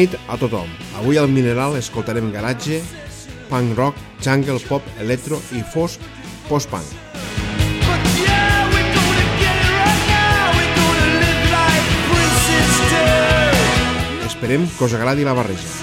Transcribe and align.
Nit 0.00 0.14
a 0.32 0.36
tothom. 0.40 0.64
Avui 0.96 1.18
al 1.20 1.28
Mineral 1.28 1.74
escoltarem 1.76 2.30
garatge, 2.32 2.78
punk 3.50 3.76
rock, 3.76 3.98
jungle 4.24 4.56
pop, 4.64 4.80
electro 4.96 5.36
i 5.52 5.60
fosc 5.74 6.00
post-punk. 6.48 6.88
Yeah, 8.16 8.70
right 8.72 8.96
like. 11.52 11.84
Esperem 14.24 14.64
que 14.78 14.84
us 14.88 14.96
agradi 14.96 15.28
la 15.28 15.36
barreja. 15.36 15.79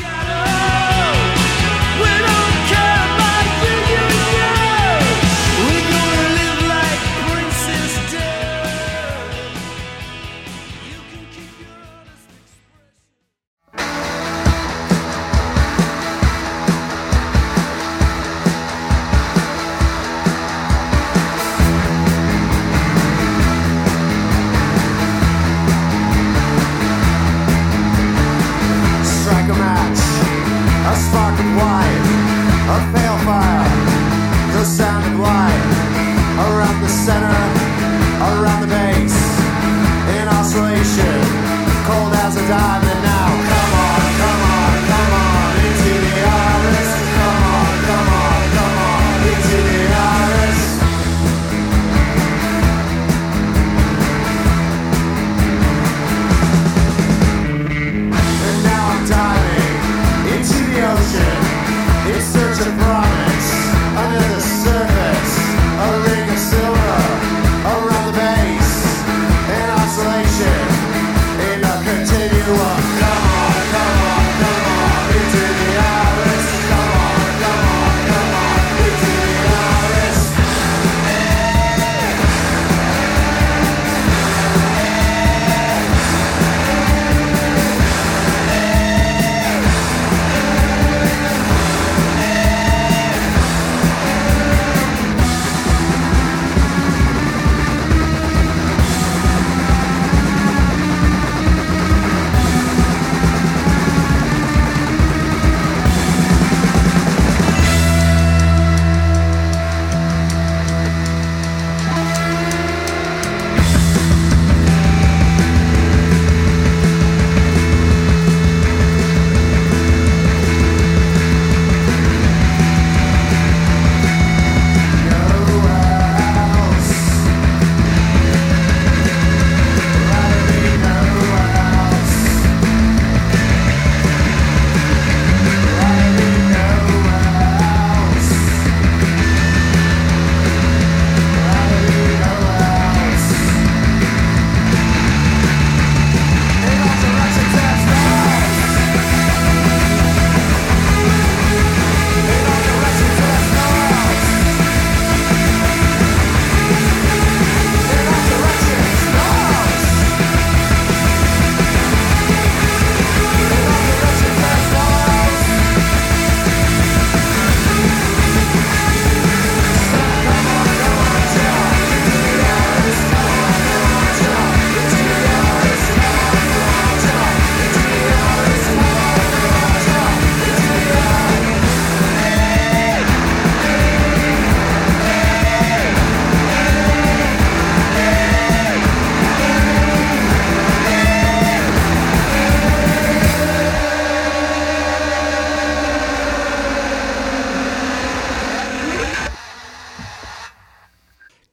you 72.48 72.54
are 72.54 72.97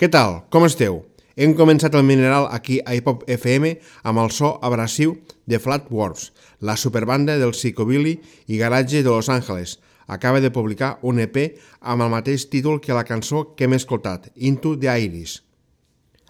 Què 0.05 0.11
tal? 0.13 0.43
Com 0.53 0.67
esteu? 0.67 0.99
Hem 1.33 1.55
començat 1.57 1.95
el 1.97 2.03
Mineral 2.05 2.45
aquí 2.53 2.75
a 2.85 2.93
Hip 2.93 3.23
FM 3.25 3.71
amb 4.05 4.21
el 4.21 4.29
so 4.37 4.51
abrasiu 4.69 5.15
de 5.49 5.57
Flat 5.57 5.87
Worms, 5.89 6.27
la 6.61 6.75
superbanda 6.77 7.39
del 7.41 7.55
psicobilly 7.57 8.13
i 8.45 8.59
garatge 8.61 9.01
de 9.01 9.09
Los 9.09 9.31
Angeles. 9.33 9.79
Acaba 10.05 10.43
de 10.45 10.51
publicar 10.53 10.99
un 11.01 11.23
EP 11.25 11.39
amb 11.81 12.05
el 12.05 12.13
mateix 12.13 12.45
títol 12.53 12.83
que 12.85 12.93
la 12.93 13.07
cançó 13.09 13.55
que 13.57 13.65
hem 13.65 13.79
escoltat, 13.79 14.29
Into 14.37 14.75
the 14.77 14.93
Iris. 14.93 15.39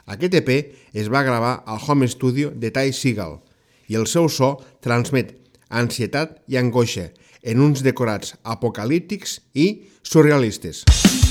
Aquest 0.06 0.38
EP 0.38 0.54
es 0.94 1.10
va 1.10 1.26
gravar 1.26 1.64
al 1.66 1.82
home 1.82 2.06
studio 2.06 2.54
de 2.54 2.70
Ty 2.70 2.94
Seagal 2.94 3.40
i 3.90 3.98
el 3.98 4.06
seu 4.06 4.30
so 4.30 4.54
transmet 4.86 5.34
ansietat 5.66 6.44
i 6.46 6.62
angoixa 6.62 7.10
en 7.42 7.58
uns 7.58 7.82
decorats 7.82 8.38
apocalíptics 8.44 9.40
i 9.50 9.70
surrealistes. 10.06 10.86
Cowering 10.86 11.23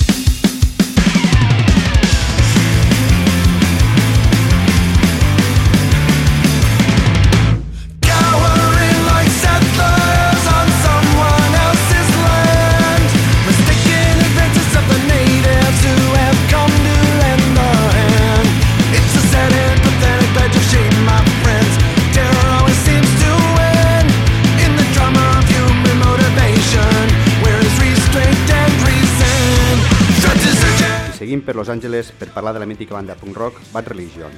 per 31.43 31.55
Los 31.55 31.69
Angeles 31.69 32.11
per 32.11 32.29
parlar 32.33 32.53
de 32.53 32.59
la 32.59 32.65
mítica 32.65 32.95
banda 32.95 33.15
punk 33.15 33.37
rock 33.37 33.59
Bad 33.71 33.87
Religion. 33.87 34.31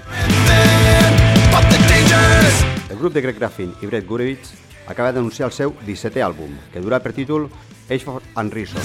El 2.90 2.98
grup 2.98 3.14
de 3.14 3.22
Greg 3.22 3.38
Graffin 3.38 3.74
i 3.82 3.88
Brett 3.88 4.08
Gurewitz 4.08 4.54
acaba 4.88 5.12
d'anunciar 5.12 5.50
el 5.50 5.54
seu 5.54 5.74
17è 5.86 6.22
àlbum, 6.26 6.54
que 6.74 6.82
durà 6.82 7.00
per 7.02 7.14
títol 7.14 7.50
Age 7.90 8.04
for 8.06 8.22
Unreason. 8.36 8.82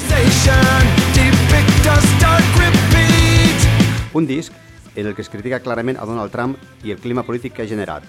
Un 4.13 4.27
disc 4.27 4.53
en 4.95 5.07
el 5.07 5.15
que 5.15 5.23
es 5.23 5.31
critica 5.31 5.61
clarament 5.61 5.97
a 5.97 6.05
Donald 6.05 6.33
Trump 6.33 6.57
i 6.85 6.93
el 6.93 6.99
clima 6.99 7.25
polític 7.25 7.55
que 7.57 7.65
ha 7.65 7.71
generat. 7.71 8.05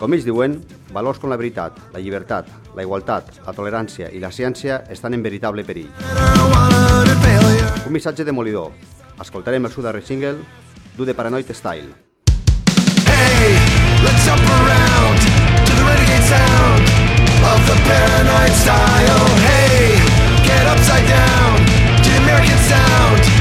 Com 0.00 0.16
ells 0.16 0.24
diuen, 0.24 0.56
valors 0.94 1.20
com 1.20 1.28
la 1.28 1.36
veritat, 1.36 1.76
la 1.92 2.00
llibertat, 2.00 2.48
la 2.76 2.86
igualtat, 2.86 3.42
la 3.44 3.52
tolerància 3.52 4.08
i 4.14 4.22
la 4.22 4.32
ciència 4.32 4.84
estan 4.88 5.18
en 5.18 5.26
veritable 5.26 5.66
perill. 5.68 6.69
Un 7.86 7.92
missatge 7.92 8.24
demolidor. 8.24 8.72
Escoltarem 9.20 9.64
el 9.64 9.72
seu 9.72 9.82
darrer 9.82 10.02
single, 10.02 10.38
Do 10.96 11.04
the 11.04 11.14
Paranoid 11.14 11.50
Style. 11.54 11.94
Hey, 13.06 13.56
let's 14.04 14.24
jump 14.24 14.42
around 14.42 15.18
to 15.66 15.72
the 15.72 15.84
renegade 15.84 16.26
sound 16.28 16.84
of 17.44 17.60
the 17.66 17.76
paranoid 17.88 18.52
style. 18.52 19.26
Hey, 19.48 19.96
get 20.44 20.66
upside 20.66 21.06
down 21.08 21.56
to 22.02 22.08
the 22.10 22.18
American 22.18 22.58
sound. 22.68 23.39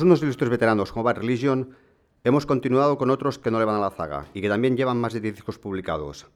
Tras 0.00 0.06
unos 0.06 0.22
ilustres 0.22 0.48
veteranos 0.48 0.92
como 0.92 1.02
Bad 1.02 1.18
Religion, 1.18 1.76
hemos 2.24 2.46
continuado 2.46 2.96
con 2.96 3.10
otros 3.10 3.38
que 3.38 3.50
no 3.50 3.58
le 3.58 3.66
van 3.66 3.76
a 3.76 3.80
la 3.80 3.90
zaga 3.90 4.28
y 4.32 4.40
que 4.40 4.48
también 4.48 4.74
llevan 4.74 4.96
más 4.96 5.12
de 5.12 5.20
10 5.20 5.34
discos 5.34 5.58
publicados. 5.58 6.26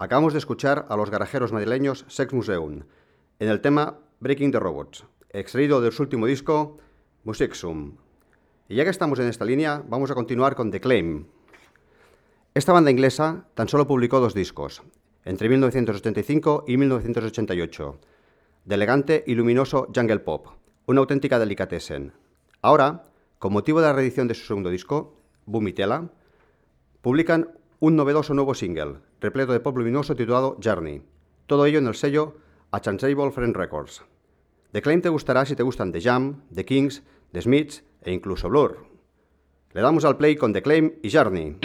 Acabamos 0.00 0.32
de 0.32 0.40
escuchar 0.40 0.86
a 0.88 0.96
los 0.96 1.08
garajeros 1.08 1.52
madrileños 1.52 2.04
Sex 2.08 2.32
Museum 2.32 2.82
en 3.38 3.48
el 3.48 3.60
tema 3.60 4.00
Breaking 4.18 4.50
the 4.50 4.58
Robots, 4.58 5.04
extraído 5.30 5.80
de 5.80 5.92
su 5.92 6.02
último 6.02 6.26
disco 6.26 6.78
Musixum. 7.22 7.92
Y 8.68 8.74
ya 8.74 8.82
que 8.82 8.90
estamos 8.90 9.20
en 9.20 9.28
esta 9.28 9.44
línea, 9.44 9.84
vamos 9.86 10.10
a 10.10 10.16
continuar 10.16 10.56
con 10.56 10.72
The 10.72 10.80
Claim. 10.80 11.26
Esta 12.54 12.72
banda 12.72 12.90
inglesa 12.90 13.46
tan 13.54 13.68
solo 13.68 13.86
publicó 13.86 14.18
dos 14.18 14.34
discos, 14.34 14.82
entre 15.24 15.48
1985 15.48 16.64
y 16.66 16.76
1988, 16.76 18.00
de 18.64 18.74
elegante 18.74 19.22
y 19.24 19.36
luminoso 19.36 19.86
jungle 19.94 20.18
pop, 20.18 20.48
una 20.86 20.98
auténtica 20.98 21.38
delicatessen. 21.38 22.14
Ahora, 22.64 23.02
con 23.42 23.52
motivo 23.52 23.80
de 23.80 23.88
la 23.88 23.92
reedición 23.92 24.28
de 24.28 24.34
su 24.34 24.46
segundo 24.46 24.70
disco, 24.70 25.16
Bumitela, 25.46 26.12
publican 27.00 27.48
un 27.80 27.96
novedoso 27.96 28.34
nuevo 28.34 28.54
single, 28.54 28.98
repleto 29.20 29.52
de 29.52 29.58
pop 29.58 29.76
luminoso 29.76 30.14
titulado 30.14 30.56
Journey. 30.62 31.02
Todo 31.48 31.66
ello 31.66 31.80
en 31.80 31.88
el 31.88 31.96
sello 31.96 32.36
A 32.70 32.80
Changeable 32.80 33.32
Friend 33.32 33.56
Records. 33.56 34.04
The 34.70 34.80
Claim 34.80 35.02
te 35.02 35.08
gustará 35.08 35.44
si 35.44 35.56
te 35.56 35.64
gustan 35.64 35.90
The 35.90 36.00
Jam, 36.00 36.42
The 36.54 36.64
Kings, 36.64 37.02
The 37.32 37.42
Smiths 37.42 37.82
e 38.02 38.12
incluso 38.12 38.48
Blur. 38.48 38.86
Le 39.72 39.80
damos 39.80 40.04
al 40.04 40.16
play 40.16 40.36
con 40.36 40.52
The 40.52 40.62
Claim 40.62 40.92
y 41.02 41.10
Journey. 41.10 41.58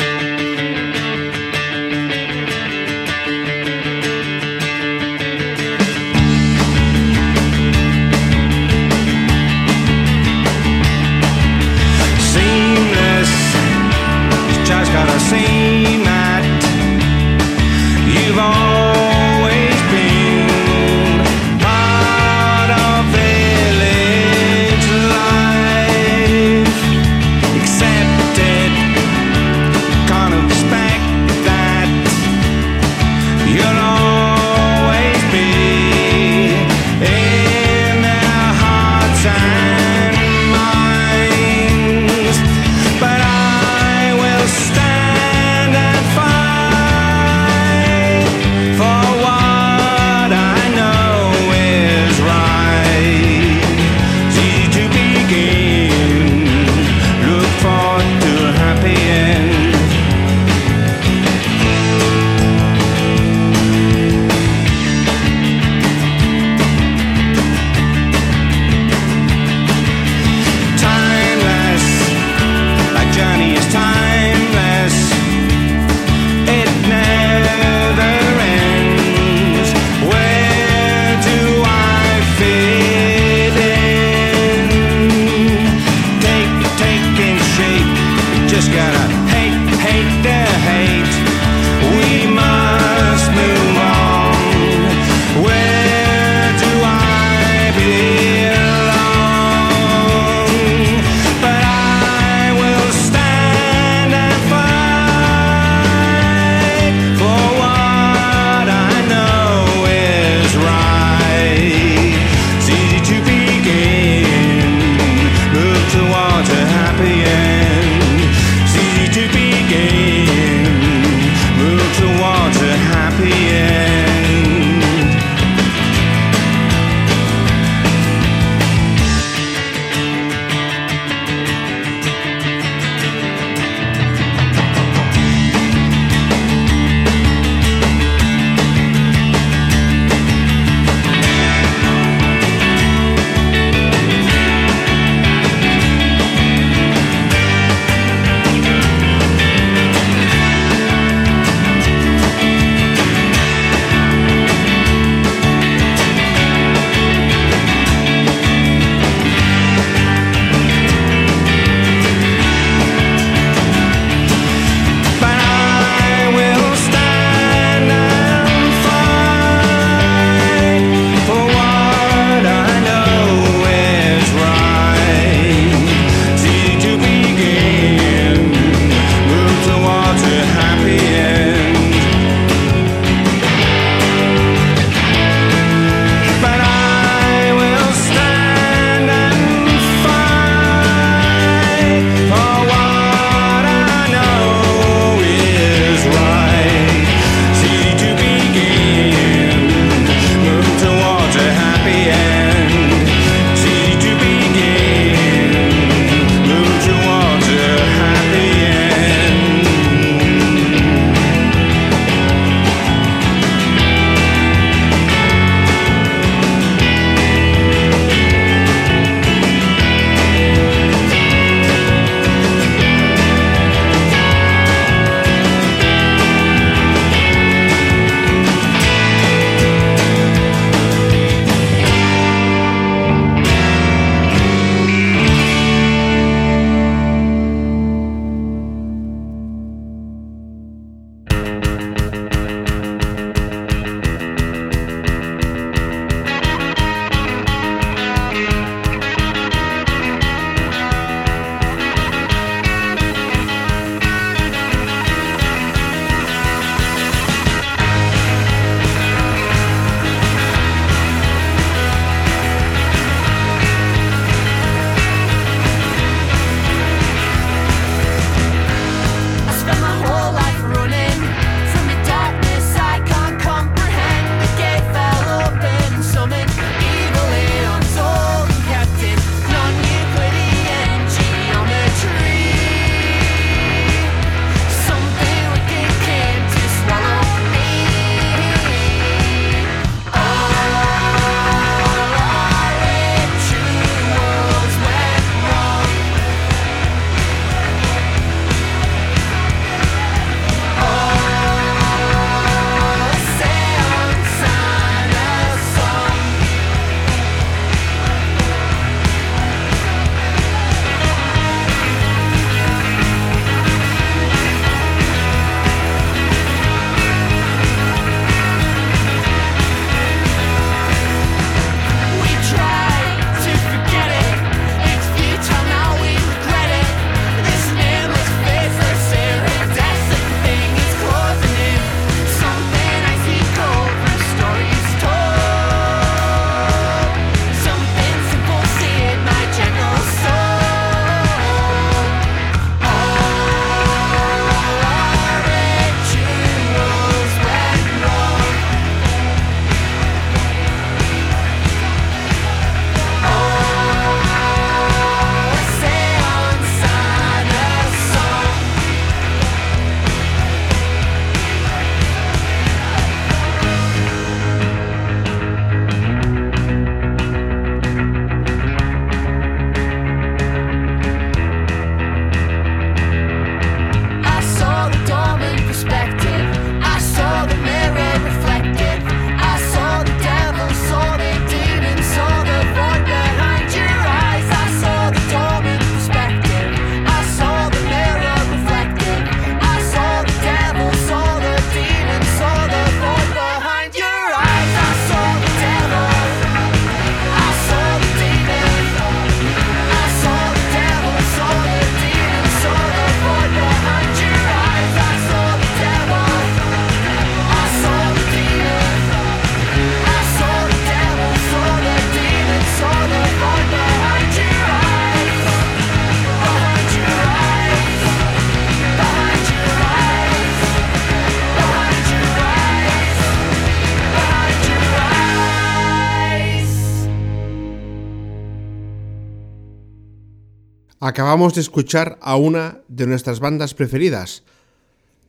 Acabamos 431.18 431.56
de 431.56 431.62
escuchar 431.62 432.20
a 432.22 432.36
una 432.36 432.84
de 432.90 433.08
nuestras 433.08 433.40
bandas 433.40 433.74
preferidas, 433.74 434.44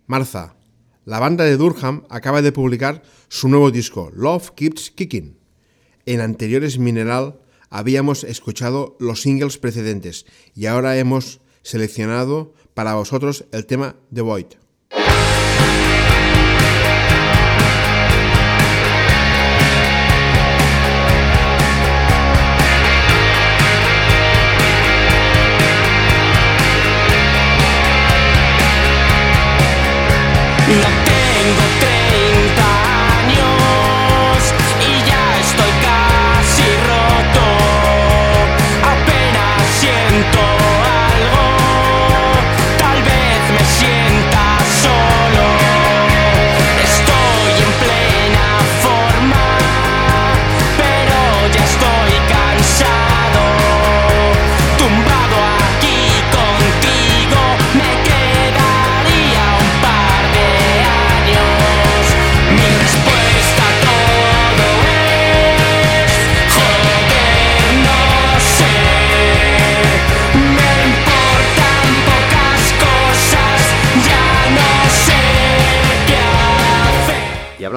Martha. 0.07 0.55
La 1.07 1.18
banda 1.18 1.44
de 1.44 1.57
Durham 1.57 2.05
acaba 2.11 2.42
de 2.42 2.53
publicar 2.53 3.03
su 3.29 3.48
nuevo 3.48 3.70
disco, 3.70 4.11
Love 4.14 4.51
Keeps 4.51 4.90
Kicking. 4.90 5.38
En 6.05 6.20
anteriores 6.20 6.79
Mineral 6.79 7.40
habíamos 7.70 8.22
escuchado 8.24 8.98
los 9.01 9.22
singles 9.22 9.57
precedentes 9.57 10.27
y 10.55 10.66
ahora 10.66 10.98
hemos 10.98 11.40
seleccionado 11.62 12.53
para 12.74 12.92
vosotros 12.92 13.46
el 13.53 13.64
tema 13.64 13.96
The 14.12 14.20
Void. 14.20 14.67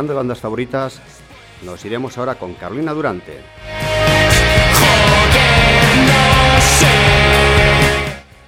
De 0.07 0.13
bandas 0.13 0.39
favoritas, 0.39 1.01
nos 1.63 1.83
iremos 1.85 2.17
ahora 2.17 2.35
con 2.35 2.53
Carolina 2.55 2.93
Durante. 2.93 3.39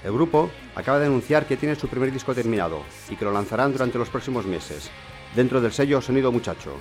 El 0.04 0.12
grupo 0.12 0.50
acaba 0.76 1.00
de 1.00 1.06
anunciar 1.06 1.46
que 1.46 1.58
tiene 1.58 1.76
su 1.76 1.88
primer 1.88 2.12
disco 2.12 2.34
terminado 2.34 2.84
y 3.10 3.16
que 3.16 3.26
lo 3.26 3.32
lanzarán 3.32 3.72
durante 3.72 3.98
los 3.98 4.10
próximos 4.10 4.46
meses, 4.46 4.90
dentro 5.36 5.62
del 5.62 5.72
sello 5.72 6.02
Sonido 6.02 6.32
Muchacho. 6.32 6.76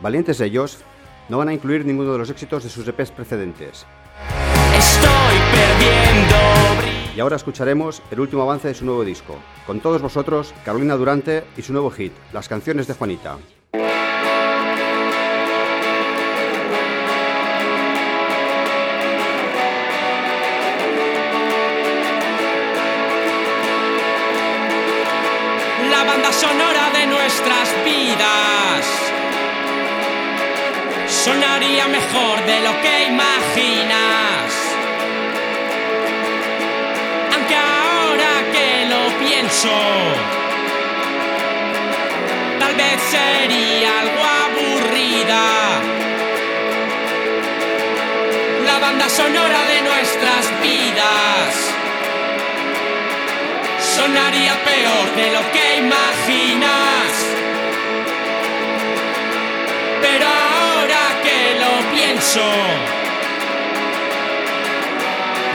Valientes 0.00 0.40
ellos, 0.40 0.78
no 1.28 1.38
van 1.38 1.48
a 1.48 1.52
incluir 1.52 1.84
ninguno 1.84 2.12
de 2.12 2.18
los 2.18 2.30
éxitos 2.30 2.64
de 2.64 2.70
sus 2.70 2.86
EPs 2.86 3.10
precedentes. 3.10 3.86
Estoy 4.76 5.36
perdiendo 5.52 6.36
brillo. 6.78 6.93
Y 7.16 7.20
ahora 7.20 7.36
escucharemos 7.36 8.02
el 8.10 8.18
último 8.18 8.42
avance 8.42 8.68
de 8.68 8.74
su 8.74 8.84
nuevo 8.84 9.04
disco. 9.04 9.36
Con 9.66 9.80
todos 9.80 10.02
vosotros, 10.02 10.52
Carolina 10.64 10.96
Durante 10.96 11.44
y 11.56 11.62
su 11.62 11.72
nuevo 11.72 11.90
hit, 11.90 12.12
Las 12.32 12.48
canciones 12.48 12.88
de 12.88 12.94
Juanita. 12.94 13.38
La 25.88 26.02
banda 26.02 26.32
sonora 26.32 26.90
de 26.98 27.06
nuestras 27.06 27.74
vidas 27.84 28.86
sonaría 31.06 31.86
mejor 31.86 32.44
de 32.44 32.60
lo 32.60 32.72
que 32.82 33.04
imaginas. 33.06 34.53
Tal 42.58 42.74
vez 42.76 43.00
sería 43.10 44.00
algo 44.00 44.22
aburrida. 44.44 45.44
La 48.64 48.78
banda 48.78 49.08
sonora 49.08 49.60
de 49.66 49.82
nuestras 49.82 50.60
vidas 50.62 51.74
sonaría 53.96 54.54
peor 54.64 55.14
de 55.14 55.32
lo 55.32 55.52
que 55.52 55.76
imaginas. 55.76 57.10
Pero 60.00 60.26
ahora 60.26 61.02
que 61.22 61.38
lo 61.60 61.72
pienso, 61.94 62.46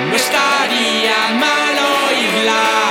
no 0.09 0.15
estaría 0.15 1.17
mal 1.39 1.75
oírla. 2.07 2.88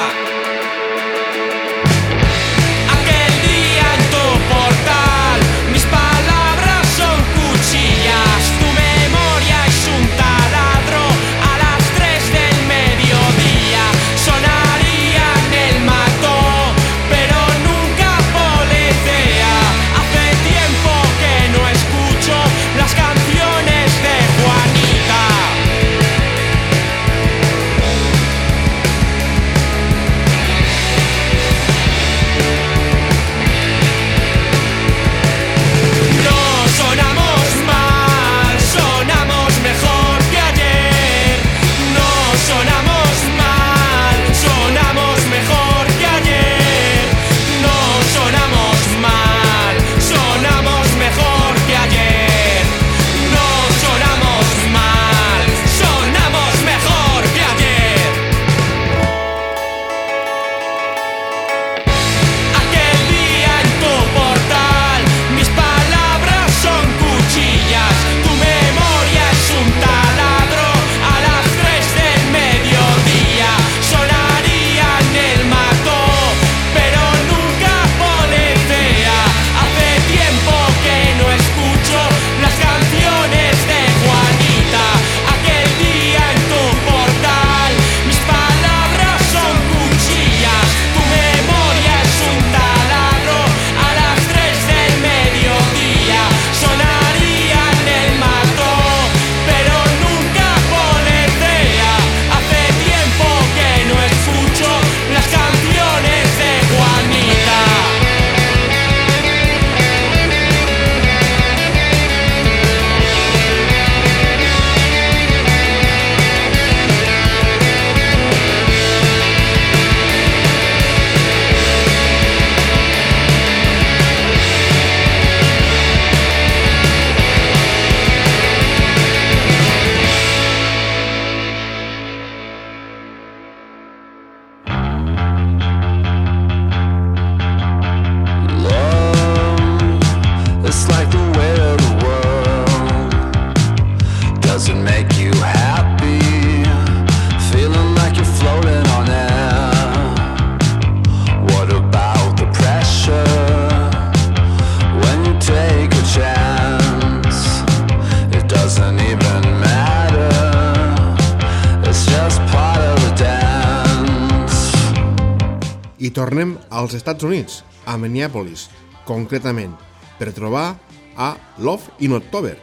Estats 167.09 167.25
Units, 167.25 167.64
a 167.87 167.97
Minneapolis, 167.97 168.66
concretament, 169.09 169.73
per 170.18 170.29
trobar 170.37 170.77
a 171.16 171.29
Love 171.57 171.88
in 172.05 172.12
October. 172.12 172.59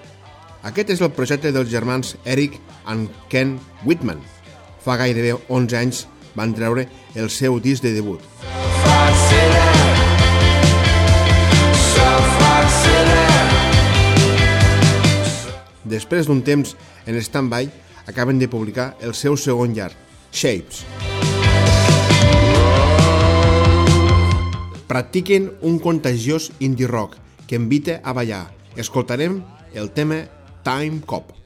Aquest 0.61 0.91
és 0.93 0.99
el 1.01 1.09
projecte 1.17 1.49
dels 1.49 1.71
germans 1.71 2.11
Eric 2.29 2.59
and 2.85 3.09
Ken 3.33 3.55
Whitman. 3.89 4.21
Fa 4.85 4.99
gairebé 5.01 5.33
11 5.49 5.79
anys 5.79 6.03
van 6.37 6.53
treure 6.53 6.85
el 7.17 7.31
seu 7.33 7.57
disc 7.57 7.81
de 7.81 7.95
debut. 7.97 8.21
Després 15.89 16.29
d'un 16.29 16.45
temps 16.45 16.77
en 17.09 17.17
stand-by, 17.17 17.73
acaben 18.05 18.37
de 18.37 18.45
publicar 18.45 18.91
el 19.01 19.17
seu 19.17 19.41
segon 19.41 19.73
llarg, 19.73 19.97
Shapes. 20.29 20.85
Practiquen 24.87 25.49
un 25.61 25.79
contagiós 25.79 26.51
indie 26.59 26.85
rock 26.85 27.17
que 27.47 27.57
invita 27.57 28.01
a 28.03 28.13
ballar. 28.13 28.53
Escoltarem 28.75 29.41
el 29.73 29.89
tema 29.89 30.25
Time 30.63 31.01
Cop. 31.05 31.44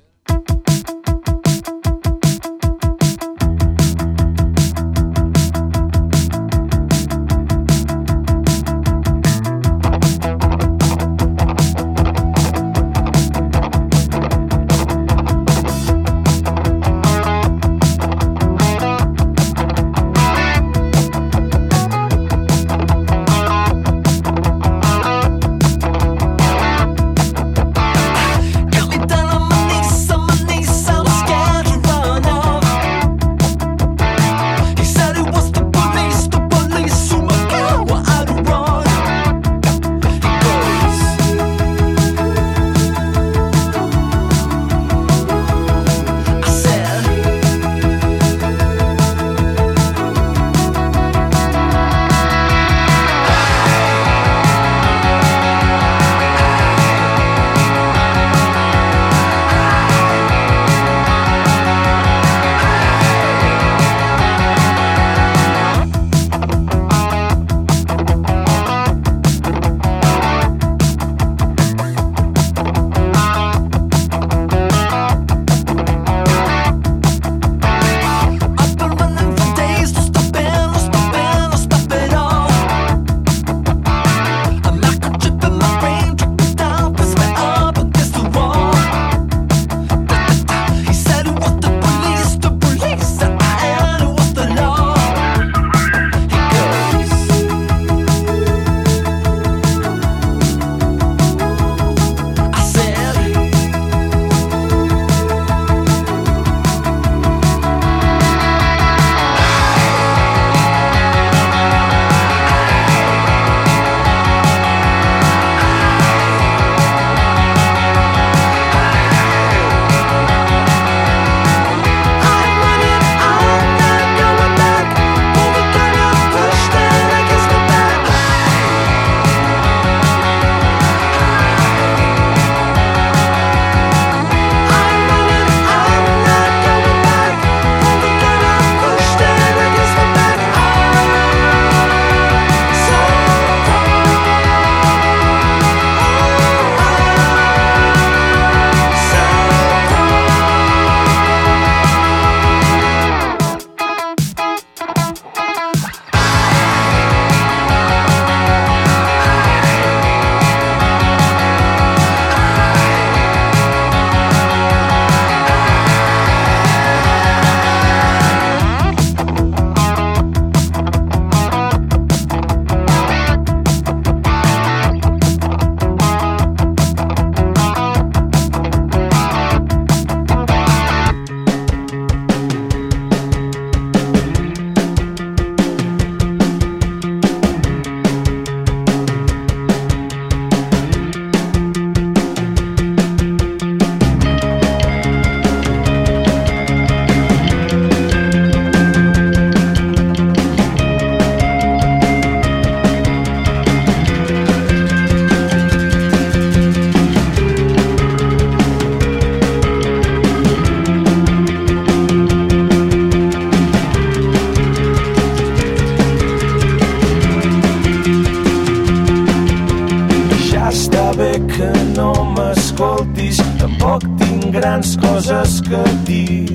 Dir. 226.10 226.50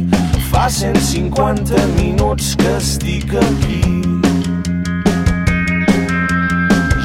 Fa 0.50 0.68
150 0.68 1.86
minuts 1.98 2.54
que 2.58 2.76
estic 2.76 3.34
aquí. 3.38 3.82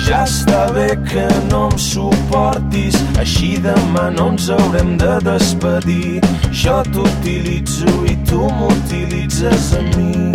Ja 0.10 0.24
està 0.26 0.64
bé 0.74 0.88
que 1.06 1.28
no 1.52 1.68
em 1.70 1.78
suportis, 1.78 2.98
així 3.22 3.58
demà 3.62 4.08
no 4.16 4.32
ens 4.34 4.50
haurem 4.54 4.96
de 4.98 5.20
despedir. 5.26 6.24
Jo 6.50 6.80
t'utilitzo 6.90 7.94
i 8.10 8.18
tu 8.30 8.50
m'utilitzes 8.50 9.74
a 9.78 9.84
mi. 9.94 10.32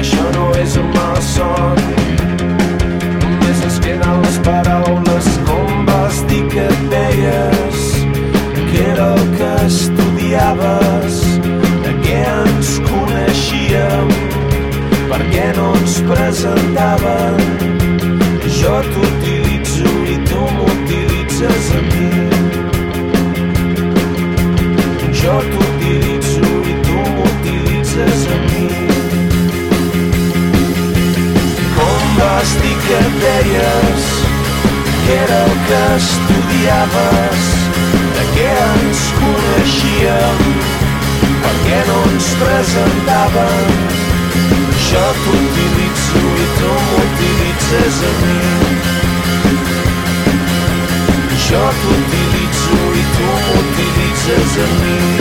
Això 0.00 0.24
no 0.32 0.46
és 0.62 0.76
un 0.80 0.86
mal 0.94 1.18
son. 1.26 1.82
Només 3.20 3.60
ens 3.66 3.76
queden 3.84 4.22
les 4.24 4.38
paraules. 4.46 5.28
Com 5.50 5.84
vas 5.90 6.22
dir 6.30 6.40
que 6.54 6.64
et 6.64 6.86
deies 6.94 7.84
que 8.70 8.80
era 8.94 9.10
el 9.12 9.28
que 9.36 9.50
estudiaves? 9.66 11.20
De 11.84 11.92
què 12.06 12.20
ens 12.32 12.70
coneixíem? 12.88 14.14
Per 15.10 15.20
què 15.34 15.50
no 15.58 15.66
ens 15.82 15.98
presentaven? 16.08 17.44
Jo 18.62 18.80
t'utilitzo 18.88 19.98
i 20.14 20.22
tu 20.32 20.46
m'utilitzes 20.56 21.74
a 21.76 21.84
mi. 21.90 22.33
Mi. 47.86 48.38
Jo 51.46 51.64
t'utilitzo 51.80 52.78
i 53.00 53.04
tu 53.14 53.26
m'utilitzes 53.44 54.56
a 54.64 54.68
mi. 54.80 55.13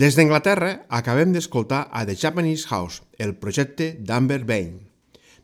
Des 0.00 0.14
d'Anglaterra 0.16 0.86
acabem 0.96 1.34
d'escoltar 1.34 1.82
a 1.92 2.06
The 2.08 2.14
Japanese 2.16 2.70
House, 2.70 3.02
el 3.18 3.34
projecte 3.36 3.90
d'Amber 4.00 4.38
Bain. 4.48 4.78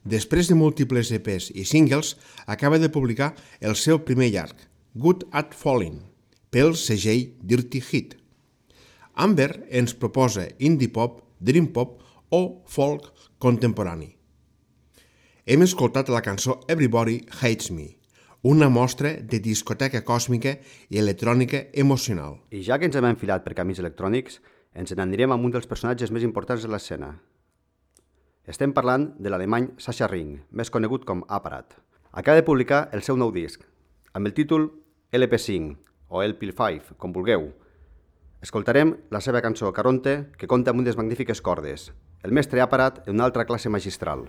Després 0.08 0.48
de 0.48 0.56
múltiples 0.56 1.10
EPs 1.12 1.50
i 1.52 1.66
singles, 1.68 2.14
acaba 2.46 2.78
de 2.80 2.88
publicar 2.88 3.34
el 3.60 3.76
seu 3.76 4.00
primer 4.08 4.30
llarg, 4.32 4.56
Good 4.94 5.26
at 5.36 5.52
Falling, 5.52 5.98
pel 6.48 6.72
segell 6.80 7.34
Dirty 7.42 7.82
Hit. 7.84 8.16
Amber 9.26 9.50
ens 9.68 9.92
proposa 9.92 10.46
indie 10.56 10.88
pop, 10.88 11.20
dream 11.36 11.68
pop 11.76 12.00
o 12.32 12.42
folk 12.64 13.12
contemporani. 13.36 14.14
Hem 15.44 15.68
escoltat 15.68 16.08
la 16.08 16.24
cançó 16.24 16.62
Everybody 16.64 17.26
Hates 17.42 17.74
Me, 17.76 17.90
una 18.48 18.68
mostra 18.68 19.10
de 19.26 19.40
discoteca 19.42 20.04
còsmica 20.06 20.52
i 20.88 21.00
electrònica 21.00 21.64
emocional. 21.74 22.36
I 22.54 22.60
ja 22.62 22.76
que 22.78 22.86
ens 22.86 22.94
hem 22.94 23.08
enfilat 23.08 23.42
per 23.42 23.56
camins 23.58 23.80
electrònics, 23.82 24.38
ens 24.70 24.94
n'anirem 24.94 25.34
amb 25.34 25.48
un 25.48 25.56
dels 25.56 25.66
personatges 25.66 26.12
més 26.14 26.22
importants 26.22 26.62
de 26.62 26.70
l'escena. 26.70 27.08
Estem 28.46 28.70
parlant 28.70 29.08
de 29.18 29.34
l'alemany 29.34 29.72
Sasha 29.82 30.06
Ring, 30.06 30.38
més 30.54 30.70
conegut 30.70 31.02
com 31.02 31.26
Aparat. 31.26 31.74
Acaba 32.12 32.38
de 32.38 32.46
publicar 32.46 32.84
el 32.94 33.02
seu 33.02 33.18
nou 33.18 33.34
disc, 33.34 33.66
amb 34.14 34.30
el 34.30 34.38
títol 34.38 34.70
LP5 35.10 35.74
o 36.14 36.22
LP5, 36.22 36.94
com 37.02 37.10
vulgueu. 37.10 37.50
Escoltarem 38.46 38.94
la 39.10 39.26
seva 39.26 39.42
cançó 39.42 39.74
Caronte, 39.74 40.20
que 40.38 40.46
compta 40.46 40.70
amb 40.70 40.86
unes 40.86 40.94
magnífiques 40.94 41.42
cordes. 41.42 41.90
El 42.22 42.30
mestre 42.30 42.62
Aparat 42.62 43.08
en 43.08 43.16
una 43.18 43.26
altra 43.26 43.42
classe 43.42 43.74
magistral. 43.74 44.28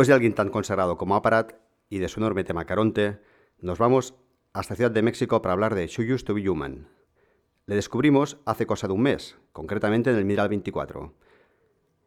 Después 0.00 0.08
de 0.08 0.14
alguien 0.14 0.32
tan 0.32 0.48
consagrado 0.48 0.96
como 0.96 1.14
Aparat 1.14 1.56
y 1.90 1.98
de 1.98 2.08
su 2.08 2.20
enorme 2.20 2.42
tema 2.42 2.64
Caronte, 2.64 3.20
nos 3.58 3.78
vamos 3.78 4.14
hasta 4.54 4.74
Ciudad 4.74 4.90
de 4.90 5.02
México 5.02 5.42
para 5.42 5.52
hablar 5.52 5.74
de 5.74 5.86
She 5.88 6.10
Used 6.10 6.24
to 6.24 6.32
Be 6.32 6.48
Human. 6.48 6.88
Le 7.66 7.74
descubrimos 7.74 8.38
hace 8.46 8.64
cosa 8.64 8.86
de 8.86 8.94
un 8.94 9.02
mes, 9.02 9.36
concretamente 9.52 10.08
en 10.08 10.16
el 10.16 10.24
Miral 10.24 10.48
24. 10.48 11.12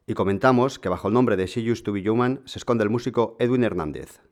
Y 0.08 0.16
comentamos 0.16 0.80
que 0.80 0.90
bajo 0.90 1.08
el 1.08 1.14
nombre 1.14 1.38
de 1.38 1.46
She 1.46 1.72
Used 1.72 1.84
to 1.84 1.94
Be 1.94 2.10
Human 2.10 2.42
se 2.46 2.58
esconde 2.58 2.84
el 2.84 2.90
músico 2.90 3.38
Edwin 3.38 3.64
Hernández. 3.64 4.24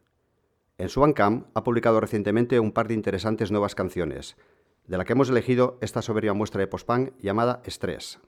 En 0.79 0.89
su 0.89 1.01
Bandcamp 1.01 1.45
ha 1.53 1.63
publicado 1.63 2.01
recientemente 2.01 2.59
un 2.59 2.71
par 2.71 2.87
de 2.87 2.95
interesantes 2.95 3.51
nuevas 3.51 3.75
canciones, 3.75 4.37
de 4.87 4.97
la 4.97 5.05
que 5.05 5.13
hemos 5.13 5.29
elegido 5.29 5.77
esta 5.81 6.01
soberbia 6.01 6.33
muestra 6.33 6.61
de 6.61 6.67
post-punk 6.67 7.11
llamada 7.19 7.61
Stress. 7.67 8.19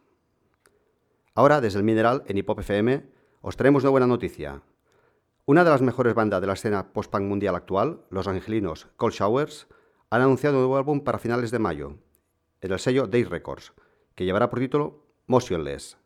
Ahora, 1.33 1.59
desde 1.59 1.79
el 1.79 1.85
Mineral, 1.85 2.21
en 2.27 2.37
Hip 2.37 2.47
Hop 2.51 2.59
FM, 2.59 3.03
os 3.41 3.57
traemos 3.57 3.81
una 3.81 3.89
buena 3.89 4.05
noticia. 4.05 4.61
Una 5.45 5.65
de 5.65 5.71
las 5.71 5.81
mejores 5.81 6.13
bandas 6.13 6.39
de 6.39 6.47
la 6.47 6.53
escena 6.53 6.93
post-punk 6.93 7.23
mundial 7.23 7.55
actual, 7.55 7.99
los 8.09 8.29
angelinos 8.29 8.87
Cold 8.95 9.13
Showers, 9.13 9.67
han 10.09 10.21
anunciado 10.21 10.55
un 10.55 10.61
nuevo 10.61 10.77
álbum 10.77 11.01
para 11.01 11.19
finales 11.19 11.51
de 11.51 11.59
mayo, 11.59 11.97
en 12.61 12.71
el 12.71 12.79
sello 12.79 13.07
Day 13.07 13.25
Records, 13.25 13.73
que 14.15 14.23
llevará 14.23 14.49
por 14.49 14.59
título 14.59 15.03
Motionless. 15.27 15.97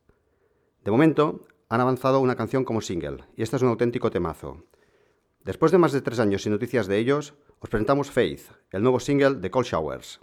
De 0.84 0.90
momento, 0.90 1.42
han 1.70 1.82
avanzado 1.82 2.20
una 2.20 2.36
canción 2.36 2.66
como 2.66 2.82
single, 2.82 3.26
y 3.36 3.44
este 3.44 3.58
es 3.58 3.62
un 3.62 3.70
auténtico 3.70 4.10
temazo. 4.10 4.64
Después 5.44 5.72
de 5.72 5.78
más 5.78 5.92
de 5.92 6.02
tres 6.02 6.20
años 6.20 6.42
sin 6.42 6.54
noticias 6.54 6.88
de 6.88 6.98
ellos, 6.98 7.36
os 7.60 7.70
presentamos 7.70 8.10
Faith, 8.10 8.50
el 8.72 8.82
nuevo 8.82 9.00
single 9.00 9.36
de 9.36 9.52
Cold 9.52 9.68
Showers. 9.68 10.20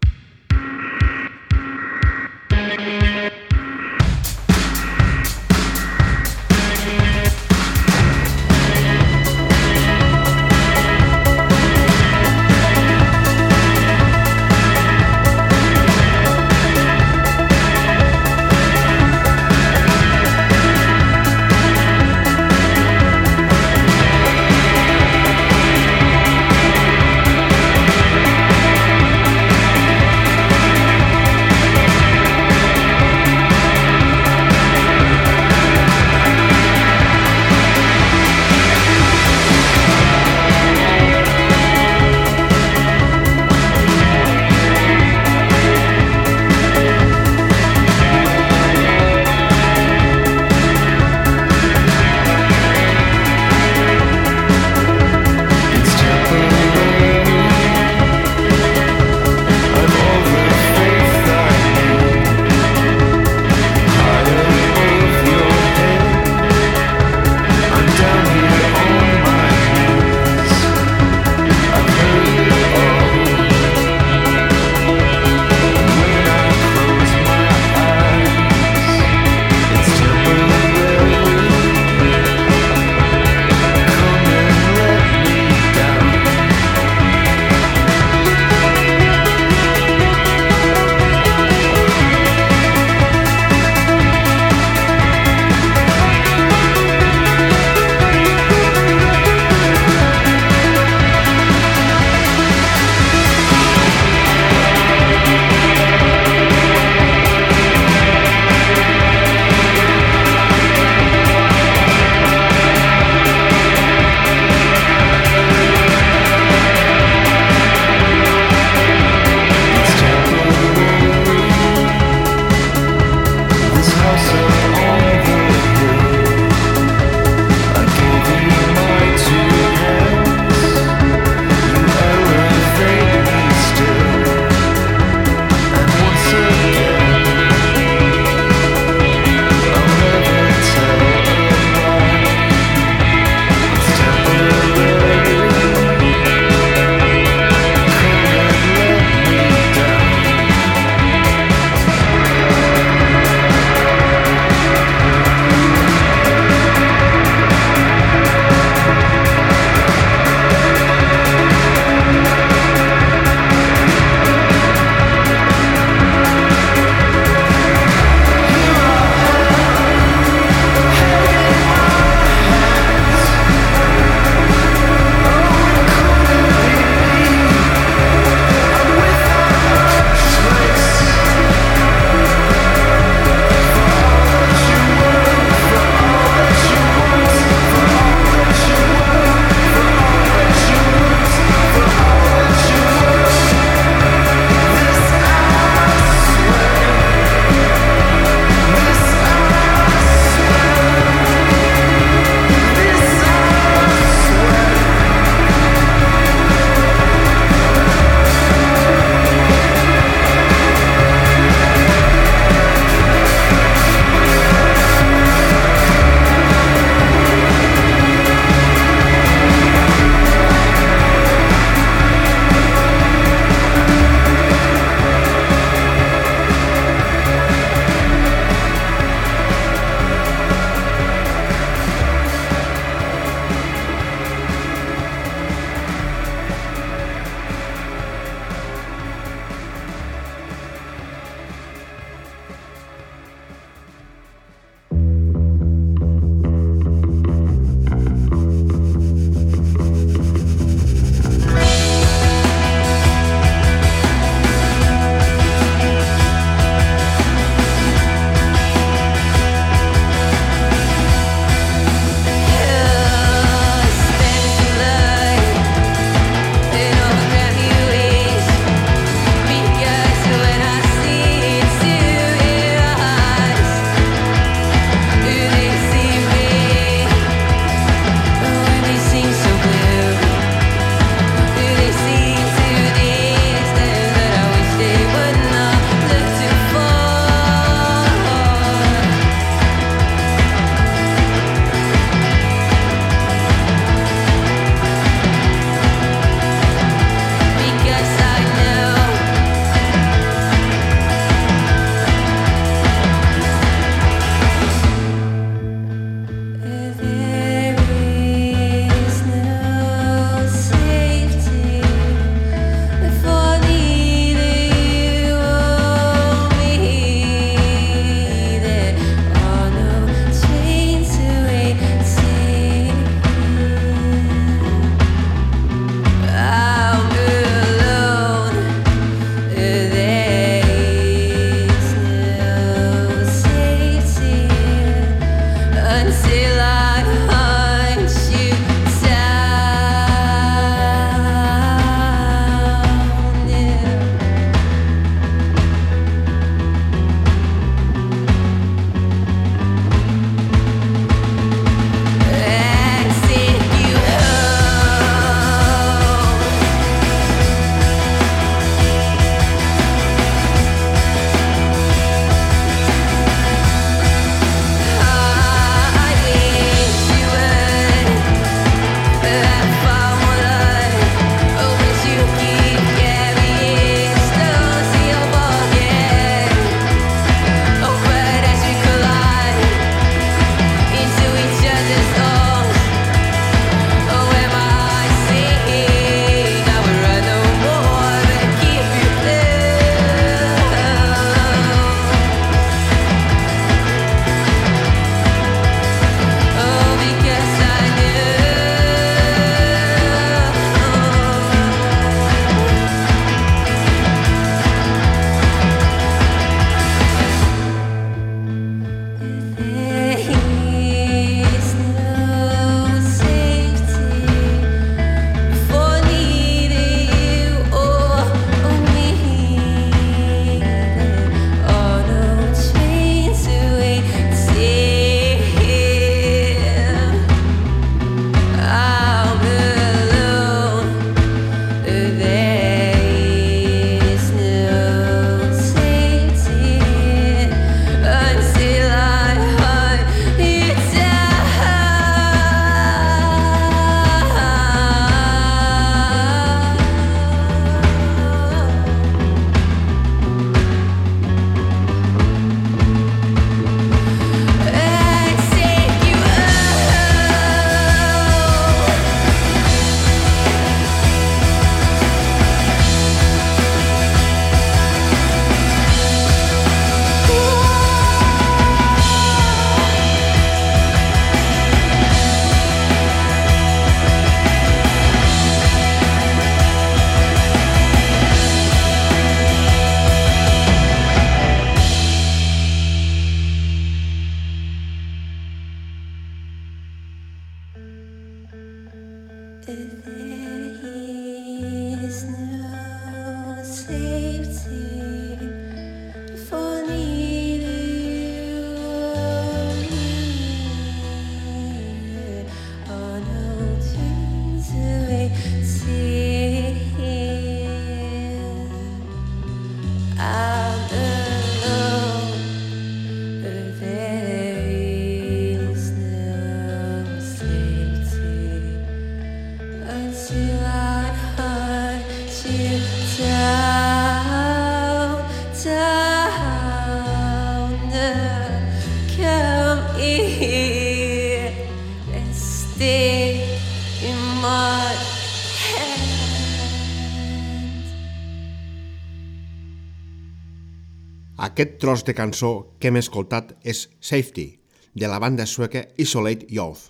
Aquest 541.54 541.76
tros 541.78 542.02
de 542.02 542.16
cançó 542.18 542.48
que 542.82 542.90
hem 542.90 542.96
escoltat 542.98 543.52
és 543.62 543.84
Safety, 544.02 544.56
de 544.90 545.06
la 545.06 545.20
banda 545.22 545.44
sueca 545.46 545.84
Isolate 546.02 546.48
Youth. 546.50 546.88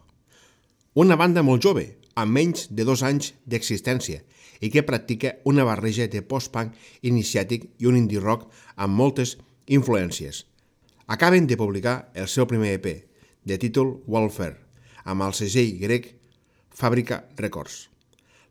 Una 0.97 1.19
banda 1.21 1.43
molt 1.45 1.61
jove, 1.67 1.83
amb 2.17 2.33
menys 2.33 2.71
de 2.73 2.87
dos 2.89 3.03
anys 3.05 3.35
d'existència, 3.45 4.23
i 4.65 4.71
que 4.73 4.81
practica 4.89 5.35
una 5.45 5.67
barreja 5.69 6.07
de 6.09 6.23
post-punk 6.25 6.79
iniciàtic 7.05 7.67
i 7.77 7.91
un 7.91 7.99
indie 7.99 8.23
rock 8.23 8.47
amb 8.81 8.97
moltes 8.97 9.35
influències. 9.69 10.47
Acaben 11.13 11.45
de 11.45 11.61
publicar 11.61 12.09
el 12.15 12.33
seu 12.33 12.49
primer 12.49 12.73
EP, 12.79 12.89
de 13.45 13.61
títol 13.61 13.93
Welfare, 14.09 14.57
amb 15.05 15.29
el 15.29 15.37
segell 15.37 15.77
grec 15.83 16.09
Fàbrica 16.73 17.21
Records. 17.37 17.91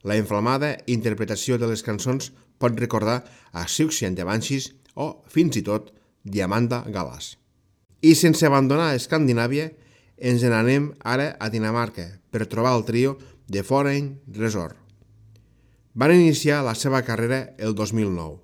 La 0.06 0.22
inflamada 0.22 0.76
interpretació 0.86 1.58
de 1.58 1.74
les 1.74 1.82
cançons 1.82 2.30
pot 2.62 2.78
recordar 2.78 3.24
a 3.50 3.66
Siouxsie 3.66 4.06
and 4.06 4.22
the 4.22 4.30
Banshees 4.30 4.76
o, 4.94 5.10
fins 5.26 5.58
i 5.58 5.66
tot, 5.66 5.90
Diamanda 6.24 6.84
Galas. 6.88 7.38
I 8.02 8.16
sense 8.16 8.46
abandonar 8.48 8.96
Escandinàvia, 8.96 9.72
ens 10.18 10.44
n'anem 10.44 10.92
ara 11.04 11.34
a 11.40 11.50
Dinamarca 11.52 12.06
per 12.32 12.48
trobar 12.48 12.74
el 12.78 12.86
trio 12.88 13.18
de 13.48 13.64
Foreign 13.64 14.20
Resort. 14.28 14.78
Van 15.94 16.14
iniciar 16.16 16.64
la 16.66 16.74
seva 16.76 17.04
carrera 17.04 17.54
el 17.60 17.76
2009. 17.76 18.40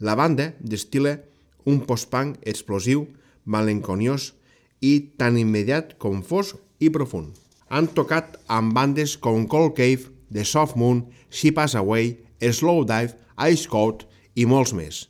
La 0.00 0.16
banda 0.18 0.52
destila 0.58 1.20
un 1.64 1.84
post-punk 1.86 2.40
explosiu, 2.42 3.06
malenconiós 3.44 4.32
i 4.80 5.14
tan 5.20 5.38
immediat 5.38 5.94
com 6.02 6.24
fos 6.26 6.56
i 6.82 6.90
profund. 6.90 7.36
Han 7.70 7.86
tocat 7.94 8.34
amb 8.50 8.74
bandes 8.74 9.14
com 9.16 9.46
Cold 9.46 9.76
Cave, 9.78 10.10
The 10.32 10.44
Soft 10.44 10.76
Moon, 10.76 11.06
She 11.30 11.52
Pass 11.52 11.76
Away, 11.78 12.16
Slow 12.42 12.82
Dive, 12.84 13.14
Ice 13.48 13.68
Coat 13.70 14.04
i 14.34 14.48
molts 14.48 14.74
més. 14.74 15.06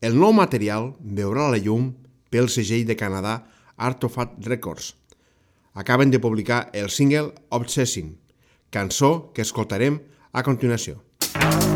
El 0.00 0.14
nou 0.16 0.32
material 0.32 0.94
veurà 1.16 1.50
la 1.52 1.58
llum 1.60 1.90
pel 2.32 2.46
segell 2.48 2.86
de 2.88 2.96
Canadà 2.96 3.34
Artofat 3.76 4.32
Records. 4.46 4.94
Acaben 5.76 6.08
de 6.10 6.18
publicar 6.18 6.70
el 6.72 6.88
single 6.88 7.34
Obsessing, 7.50 8.14
cançó 8.72 9.30
que 9.34 9.44
escoltarem 9.44 10.00
a 10.32 10.42
continuació. 10.42 11.02
Thank 11.20 11.69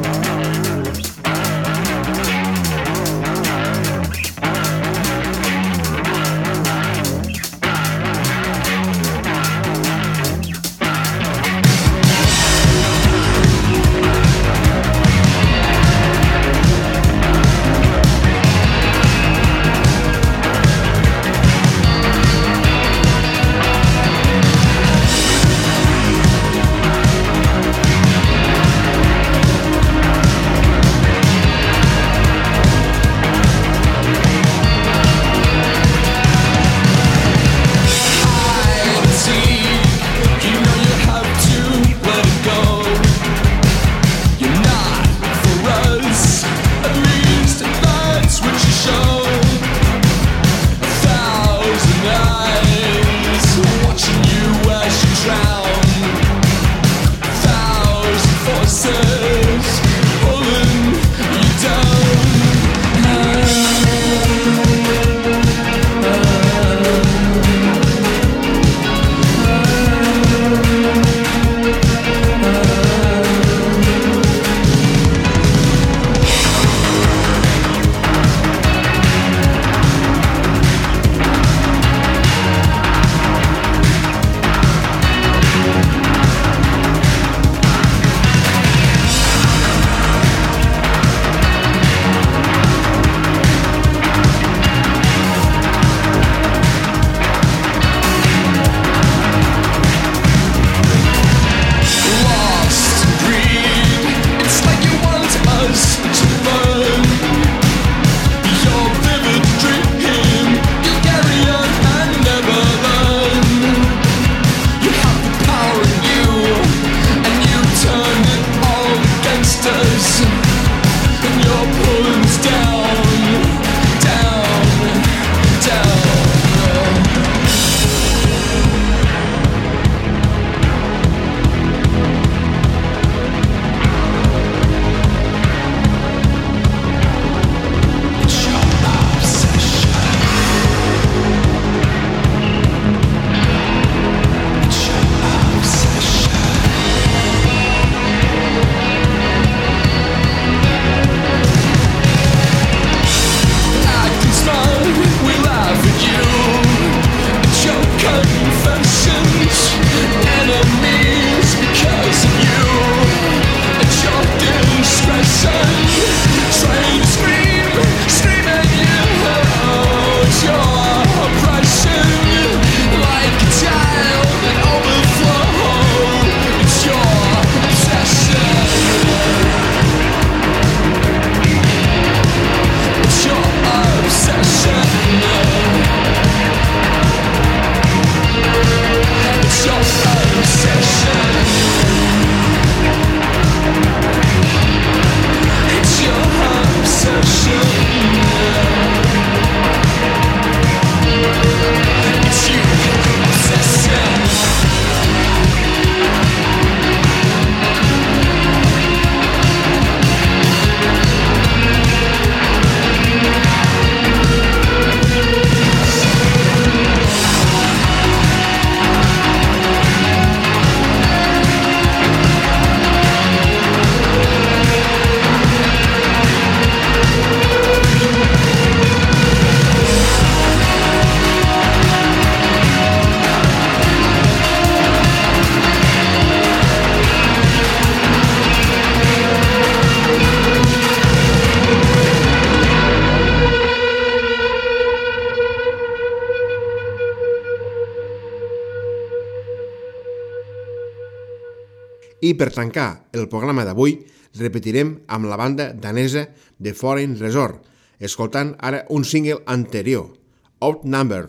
Per 252.34 252.50
tancar 252.50 253.06
el 253.14 253.28
programa 253.30 253.62
d'avui, 253.66 253.98
repetirem 254.40 254.96
amb 255.06 255.28
la 255.30 255.38
banda 255.38 255.68
danesa 255.72 256.26
de 256.58 256.74
Foreign 256.74 257.14
Resort, 257.20 257.62
escoltant 258.00 258.54
ara 258.58 258.82
un 258.90 259.06
single 259.06 259.42
anterior, 259.46 260.10
Outnumber. 260.58 261.28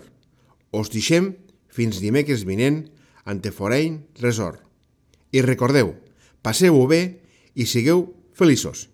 Us 0.74 0.90
deixem 0.90 1.34
fins 1.70 2.02
dimecres 2.02 2.46
vinent 2.48 2.86
ante 3.26 3.54
Foreign 3.54 4.02
Resort. 4.22 4.62
I 5.32 5.46
recordeu, 5.46 5.94
passeu-ho 6.42 6.88
bé 6.90 7.02
i 7.54 7.70
sigueu 7.70 8.08
feliços. 8.34 8.90